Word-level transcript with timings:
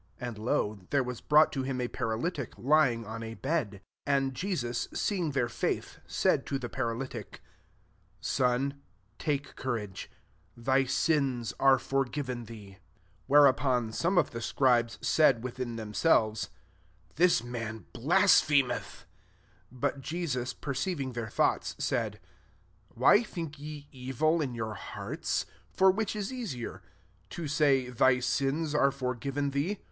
^ 0.01 0.03
And, 0.19 0.39
lo, 0.39 0.79
there 0.89 1.03
was 1.03 1.21
brought 1.21 1.51
to 1.51 1.61
him 1.61 1.79
a 1.79 1.87
paralytic, 1.87 2.53
lying 2.57 3.05
on 3.05 3.21
a 3.21 3.35
bed: 3.35 3.83
and 4.03 4.33
Jesus 4.33 4.87
seeing 4.91 5.29
their 5.33 5.45
&ith, 5.45 5.99
saidto 6.07 6.59
the 6.59 6.69
paralytic, 6.69 7.39
<< 7.83 8.19
Son, 8.39 8.81
take 9.19 9.55
coiK'Sige; 9.55 10.07
thy 10.57 10.85
sins 10.85 11.53
are 11.59 11.77
forgiven 11.77 12.45
thee." 12.45 12.71
3 12.71 12.77
Whereupon 13.27 13.91
some 13.91 14.17
of 14.17 14.29
36 14.29 14.33
MATTHEW 14.33 14.33
IX. 14.33 14.33
the 14.95 14.97
Scribes 14.97 15.07
said 15.07 15.43
within 15.43 15.75
them 15.75 15.93
selves, 15.93 16.49
^^ 17.13 17.15
This 17.17 17.43
man 17.43 17.85
blasphem 17.93 18.75
eth.'* 18.75 19.05
4 19.69 19.79
But 19.79 20.01
Jesus 20.01 20.51
perceiving 20.55 21.13
their 21.13 21.29
thoughts, 21.29 21.75
said," 21.77 22.19
Why 22.95 23.21
think 23.21 23.59
ye 23.59 23.87
evil 23.91 24.41
in 24.41 24.55
your 24.55 24.73
hearts? 24.73 25.43
5 25.73 25.77
For 25.77 25.91
which 25.91 26.15
is 26.15 26.33
easier? 26.33 26.81
to 27.29 27.47
say,' 27.47 27.89
Thy 27.91 28.19
sins 28.19 28.73
are 28.73 28.89
forgiven 28.89 29.51
thee 29.51 29.77